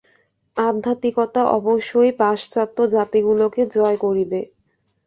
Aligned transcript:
আধ্যাত্মিকতা 0.57 1.41
অবশ্যই 1.49 2.11
পাশ্চাত্যজাতিগুলিকে 2.19 3.61
জয় 3.75 3.97
করিবে। 3.97 4.39